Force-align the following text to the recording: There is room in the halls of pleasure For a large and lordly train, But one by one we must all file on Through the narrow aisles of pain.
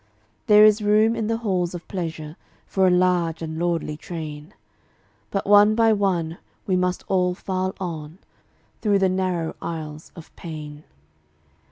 There 0.47 0.65
is 0.65 0.81
room 0.81 1.15
in 1.15 1.27
the 1.27 1.37
halls 1.37 1.75
of 1.75 1.87
pleasure 1.87 2.35
For 2.65 2.87
a 2.87 2.89
large 2.89 3.43
and 3.43 3.59
lordly 3.59 3.95
train, 3.95 4.55
But 5.29 5.45
one 5.45 5.75
by 5.75 5.93
one 5.93 6.39
we 6.65 6.75
must 6.75 7.03
all 7.07 7.35
file 7.35 7.75
on 7.79 8.17
Through 8.81 8.97
the 8.97 9.09
narrow 9.09 9.55
aisles 9.61 10.11
of 10.15 10.35
pain. 10.35 10.85